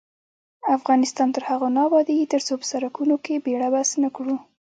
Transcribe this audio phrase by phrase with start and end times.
[0.77, 4.35] افغانستان تر هغو نه ابادیږي، ترڅو په سرکونو کې بیړه بس نکړو.